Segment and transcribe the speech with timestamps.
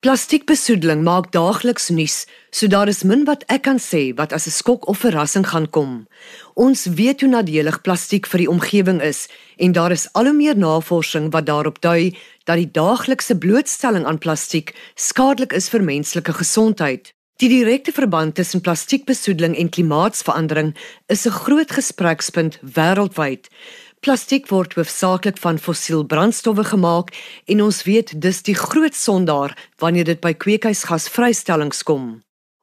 [0.00, 2.22] Plastiekbesoedeling maak daagliks nuus,
[2.56, 5.68] so daar is min wat ek kan sê wat as 'n skok of verrassing gaan
[5.68, 6.08] kom.
[6.56, 9.28] Ons weet hoe nadelig plastiek vir die omgewing is
[9.58, 12.16] en daar is al hoe meer navorsing wat daarop dui
[12.46, 17.12] dat die daaglikse blootstelling aan plastiek skadelik is vir menslike gesondheid.
[17.36, 20.76] Die direkte verband tussen plastiekbesoedeling en klimaatsverandering
[21.08, 23.48] is 'n groot gesprekspunt wêreldwyd.
[24.00, 27.10] Plastiek word hoofsaaklik van fossiel brandstowwe gemaak
[27.52, 32.06] en ons weet dis die groot sondaar wanneer dit by kweekhuisgasvrystellings kom.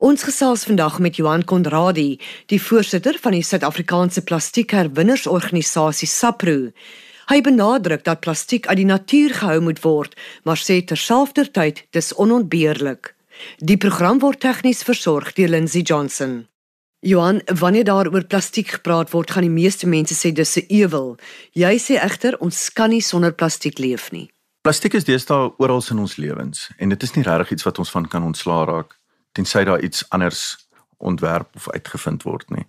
[0.00, 2.16] Ons gesels vandag met Johan Konradi,
[2.48, 6.72] die voorsitter van die Suid-Afrikaanse Plastiekherwinnersorganisasie SAPRO.
[7.28, 10.16] Hy benadruk dat plastiek uit die natuur gehou moet word,
[10.48, 13.12] maar sê terselfdertyd dis onontbeerlik.
[13.60, 16.46] Die program word tegnies versorg deur Lindsey Johnson.
[17.06, 21.16] Johan, wanneer daar oor plastiek gepraat word, gaan die meeste mense sê dis 'n ewel.
[21.52, 24.30] Jy sê egter ons kan nie sonder plastiek leef nie.
[24.60, 27.90] Plastiek is deesdae oral in ons lewens en dit is nie regtig iets wat ons
[27.90, 28.98] van kan ontslaa raak
[29.32, 32.66] tensy daar iets anders ontwerp of uitgevind word nie.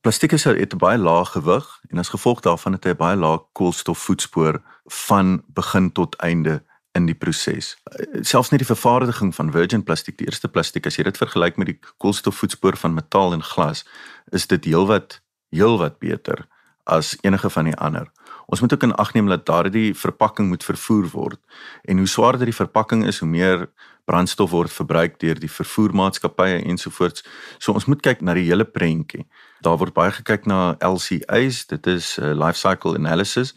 [0.00, 3.16] Plastiek is het 'n baie lae gewig en as gevolg daarvan het hy 'n baie
[3.16, 7.76] lae koolstofvoetspoor van begin tot einde in die proses.
[8.20, 11.72] Selfs net die vervaardiging van virgin plastiek, die eerste plastiek, as jy dit vergelyk met
[11.72, 13.86] die koolstofvoetspoor van metaal en glas,
[14.32, 15.20] is dit heelwat
[15.52, 16.46] heelwat beter
[16.88, 18.08] as enige van die ander.
[18.46, 21.40] Ons moet ook in ag neem dat daardie verpakking moet vervoer word
[21.84, 23.68] en hoe swaarder die verpakking is, hoe meer
[24.04, 27.22] brandstof word verbruik deur die vervoermaatskappye ensovoorts.
[27.58, 29.28] So ons moet kyk na die hele prentjie.
[29.62, 33.54] Daar word baie gekyk na LCA's, dit is uh, life cycle analysis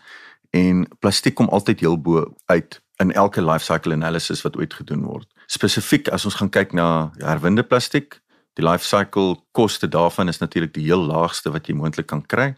[0.56, 5.04] en plastiek kom altyd heel bo uit in elke life cycle analysis wat ooit gedoen
[5.04, 5.28] word.
[5.52, 8.20] Spesifiek as ons gaan kyk na herwinde plastiek,
[8.56, 12.54] die life cycle koste daarvan is natuurlik die heel laagste wat jy moontlik kan kry.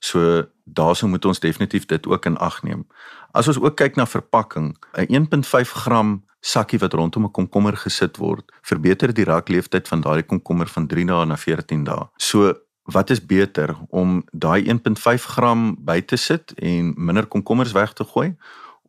[0.00, 2.86] So daaroor moet ons definitief dit ook in ag neem.
[3.34, 8.16] As ons ook kyk na verpakking, 'n 1.5 gram sakkie wat rondom 'n komkommer gesit
[8.16, 12.08] word, verbeter die raakleeftyd van daardie komkommer van 3 dae na 14 dae.
[12.16, 12.54] So
[12.84, 18.04] wat is beter om daai 1.5 gram by te sit en minder komkommers weg te
[18.04, 18.36] gooi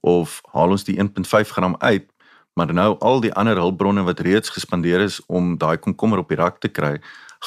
[0.01, 2.07] of haal ons die 1.5 gram uit
[2.53, 6.39] maar nou al die ander hulpbronne wat reeds gespandeer is om daai komkommer op die
[6.39, 6.97] rak te kry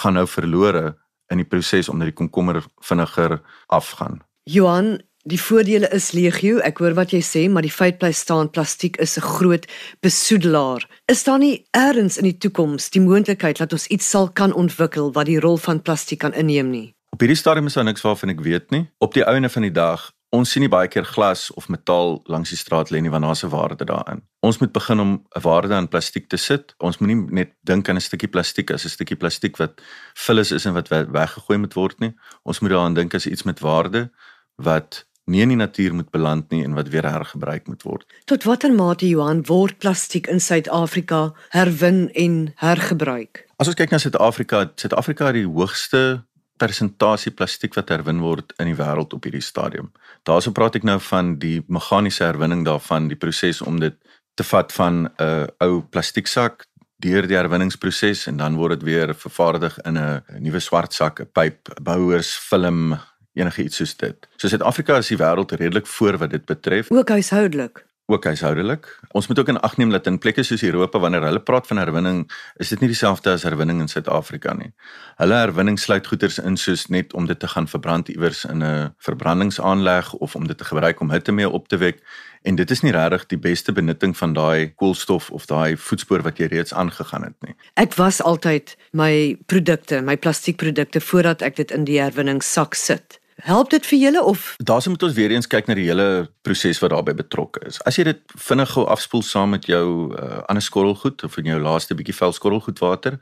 [0.01, 0.95] gaan nou verlore
[1.33, 3.41] in die proses omdat die komkommer vinniger
[3.73, 4.21] afgaan.
[4.51, 6.61] Johan, die voordele is legio.
[6.65, 9.67] Ek hoor wat jy sê, maar die feit bly staan plastiek is 'n groot
[10.01, 10.85] besoedelaar.
[11.07, 15.13] Is daar nie eers in die toekoms die moontlikheid dat ons iets sal kan ontwikkel
[15.13, 16.95] wat die rol van plastiek kan inneem nie?
[17.11, 18.91] Op hierdie stadium is daar niks waarvan ek weet nie.
[18.99, 22.51] Op die ouene van die dag ons sien nie baie keer glas of metaal langs
[22.53, 24.23] die straat lê nie want daar's 'n waarde daarin.
[24.43, 26.75] Ons moet begin om 'n waarde aan plastiek te sit.
[26.79, 29.81] Ons moenie net dink aan 'n stukkie plastiek as 'n stukkie plastiek wat
[30.15, 32.15] vullis is en wat weggegooi moet word nie.
[32.43, 34.11] Ons moet daaraan dink as iets met waarde
[34.57, 38.05] wat nie in die natuur moet beland nie en wat weer hergebruik moet word.
[38.25, 43.47] Tot watter mate Johan word plastiek in Suid-Afrika herwin en hergebruik?
[43.57, 46.25] As ons kyk na Suid-Afrika, Suid-Afrika het die hoogste
[46.57, 49.91] persentasie plastiek wat herwin word in die wêreld op hierdie stadium.
[50.23, 53.97] Daarso praat ek nou van die meganiese herwinning daarvan, die proses om dit
[54.35, 56.67] te vat van 'n uh, ou plastieksak
[57.05, 61.31] deur die herwinningsproses en dan word dit weer vervaardig in 'n nuwe swart sak, 'n
[61.33, 62.99] pyp, bouers, film,
[63.35, 64.29] enige iets soos dit.
[64.37, 66.91] So Suid-Afrika is die wêreld redelik voor wat dit betref.
[66.91, 68.89] Ook huishoudelik ook huishoudelik.
[69.17, 71.81] Ons moet ook in ag neem dat in plekke soos Europa wanneer hulle praat van
[71.81, 72.25] herwinning,
[72.61, 74.73] is dit nie dieselfde as herwinning in Suid-Afrika nie.
[75.17, 78.93] Hulle herwinning sluit goederes in soos net om dit te gaan verbrand iewers in 'n
[78.99, 82.03] verbrandingsaanleg of om dit te gebruik om hitte mee op te wek
[82.43, 86.39] en dit is nie regtig die beste benutting van daai koolstof of daai voetspoor wat
[86.39, 87.55] jy reeds aangegaan het nie.
[87.75, 93.19] Ek was altyd my produkte, my plastiekprodukte voordat ek dit in die herwinningssak sit.
[93.45, 96.79] Help dit vir julle of daar's moet ons weer eens kyk na die hele proses
[96.81, 97.77] wat daarbey betrokke is.
[97.85, 99.85] As jy dit vinnig gou afspoel saam met jou
[100.17, 103.19] uh, ander skorrelgoed of in jou laaste bietjie vel skorrelgoedwater,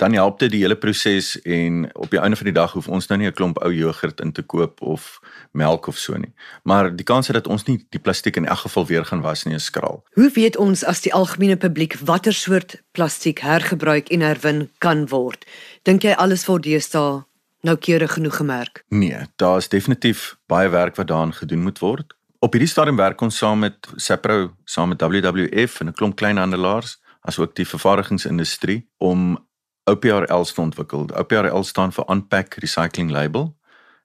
[0.00, 3.10] dan help dit die hele proses en op die einde van die dag hoef ons
[3.12, 5.20] nou nie 'n klomp ou jogurt in te koop of
[5.52, 6.32] melk of so nie.
[6.64, 9.54] Maar die kans dat ons nie die plastiek in elk geval weer gaan was nie
[9.54, 10.04] is skraal.
[10.14, 15.44] Hoe weet ons as die algemene publiek watter soort plastiek hergebruik en herwin kan word?
[15.82, 17.28] Dink jy alles word deesdae
[17.60, 18.84] noukeurig genoeg gemerk?
[18.88, 22.16] Nee, daar is definitief baie werk wat daaraan gedoen moet word.
[22.38, 26.98] Op hierdie stadium werk ons saam met Sepro, saam met WWF en 'n klomp kleinhandelaars,
[27.20, 29.48] asook die vervaardigingsindustrie om
[29.84, 31.08] OPRL te ontwikkel.
[31.16, 33.56] OPRL staan vir Unpack Recycling Label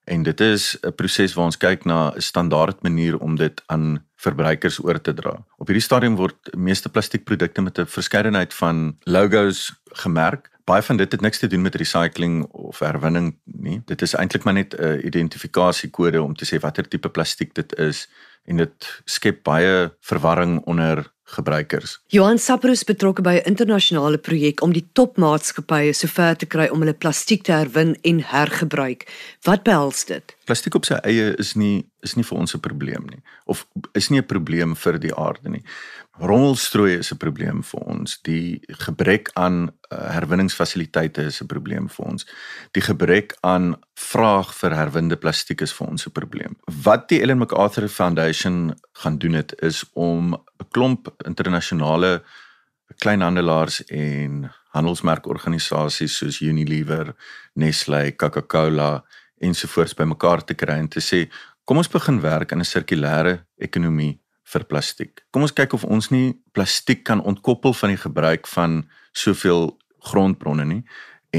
[0.03, 4.05] en dit is 'n proses waar ons kyk na 'n standaard manier om dit aan
[4.15, 5.45] verbruikers oor te dra.
[5.57, 11.11] Op hierdie stadium word meeste plastiekprodukte met 'n verskeidenheid van logos gemerk baie van dit
[11.11, 13.81] het niks te doen met recycling of herwinning nie.
[13.89, 18.07] Dit is eintlik maar net 'n identifikasiekode om te sê watter tipe plastiek dit is
[18.45, 21.99] en dit skep baie verwarring onder gebruikers.
[22.13, 26.93] Johan Saprus betrokke by 'n internasionale projek om die topmaatskappye sover te kry om hulle
[26.93, 29.07] plastiek te herwin en hergebruik.
[29.43, 30.35] Wat behels dit?
[30.45, 34.09] Plastiek op sy eie is nie is nie vir ons 'n probleem nie of is
[34.09, 35.63] nie 'n probleem vir die aarde nie.
[36.19, 38.19] Rommelstrooie is 'n probleem vir ons.
[38.21, 42.25] Die gebrek aan uh, herwinningsfasiliteite is 'n probleem vir ons.
[42.71, 46.55] Die gebrek aan vraag vir herwinde plastiek is vir ons 'n probleem.
[46.83, 52.19] Wat die Ellen MacArthur Foundation gaan doen het is om 'n klomp internasionale
[53.01, 54.45] kleinhandelaars en
[54.75, 57.13] handelsmerkorganisasies soos Unilever,
[57.55, 58.99] Nestlé, Coca-Cola
[59.41, 61.25] ensovoorts bymekaar te kry en te sê
[61.65, 65.23] kom ons begin werk in 'n sirkulêre ekonomie vir plastiek.
[65.31, 70.65] Kom ons kyk of ons nie plastiek kan ontkoppel van die gebruik van soveel grondbronne
[70.65, 70.83] nie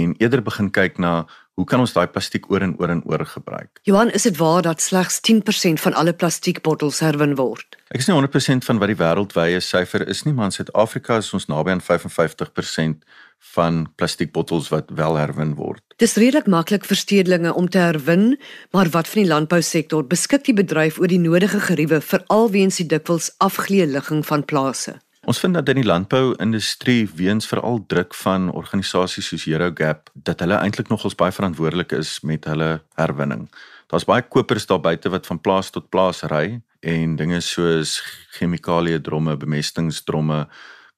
[0.05, 1.27] en eerder begin kyk na
[1.57, 3.81] hoe kan ons daai plastiek oor en oor en oor gebruik.
[3.89, 7.79] Johan, is dit waar dat slegs 10% van alle plastiekbottels herwin word?
[7.95, 11.33] Ek is nie 100% van wat die wêreldwye syfer is nie, maar in Suid-Afrika is
[11.37, 13.07] ons naby aan 55%
[13.55, 15.81] van plastiekbottels wat wel herwin word.
[16.03, 18.35] Dis redelik maklik vir stedelinge om te herwin,
[18.77, 20.05] maar wat van die landbousektor?
[20.05, 24.99] Beskik die bedryf oor die nodige geriewe veral weens die dikwels afgeleë ligging van plase?
[25.27, 30.61] Ons vind dat in die landbou-industrie weens veral druk van organisasies soos HeroGap dat hulle
[30.63, 33.49] eintlik nogals baie verantwoordelik is met hulle herwinning.
[33.91, 37.97] Daar's baie kopers daar buite wat van plaas tot plaas ry en dinge soos
[38.39, 40.45] chemikalieë dromme, bemestingsdromme,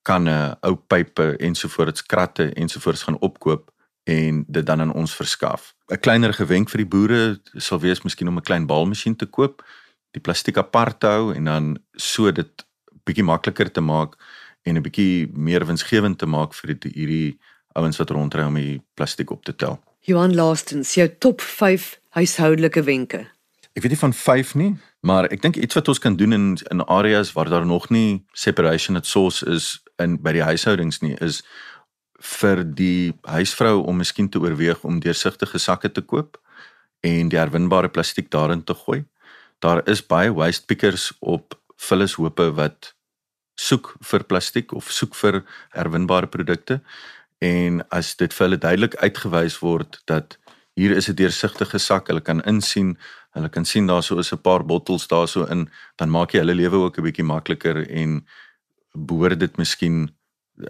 [0.05, 3.73] kanne, ou pype ensovoorts kratte ensovoorts gaan opkoop
[4.05, 5.73] en dit dan aan ons verskaf.
[5.89, 9.65] 'n Kleiner gewenk vir die boere sal wees miskien om 'n klein baalmasjien te koop,
[10.13, 12.68] die plastiek apart te hou en dan so dit
[13.09, 14.17] bietjie makliker te maak
[14.65, 17.39] en 'n bietjie meer winsgewend te maak vir die hierdie
[17.75, 19.79] ouens wat rondry om die plastiek op te tel.
[20.01, 23.27] Johan Laastens, jou top 5 huishoudelike wenke.
[23.77, 26.47] Ek weet nie van 5 nie, maar ek dink iets wat ons kan doen in
[26.71, 31.15] in areas waar daar nog nie separation at source is in by die huishoudings nie
[31.21, 31.43] is
[32.19, 36.41] vir die huisvrou om miskien te oorweeg om deursigtige sakke te koop
[37.07, 39.05] en die herwinbare plastiek daarin te gooi.
[39.63, 42.95] Daar is baie waste pickers op vullishope wat
[43.59, 45.43] soek vir plastiek of soek vir
[45.75, 46.81] herwinbare produkte
[47.45, 50.39] en as dit vir hulle duidelik uitgewys word dat
[50.79, 52.97] hier is 'n deursigtige sak, hulle kan insien,
[53.35, 56.77] hulle kan sien daarso is 'n paar bottels daarso in, dan maak jy hulle lewe
[56.77, 58.27] ook 'n bietjie makliker en
[58.95, 60.11] behoort dit miskien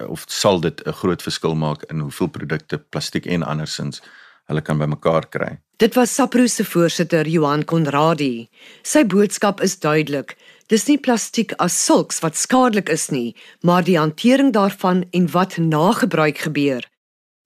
[0.08, 4.00] of sal dit 'n groot verskil maak in hoeveel produkte plastiek en andersins
[4.49, 5.58] hulle kan bymekaar kry.
[5.76, 8.49] Dit was Sapro se voorsitter Johan Konradi.
[8.82, 10.37] Sy boodskap is duidelik.
[10.69, 13.32] Dis nie plastiek as sulks wat skadelik is nie,
[13.65, 16.85] maar die hantering daarvan en wat na gebruik gebeur.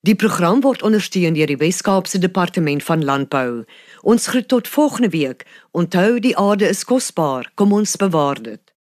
[0.03, 3.63] Die program word ondersteun deur die Wes-Kaapse Departement van Landbou.
[4.03, 5.47] Ons groet tot volgende week.
[5.71, 7.47] Onthou die aarde is kosbaar.
[7.55, 8.72] Kom ons bewaar dit.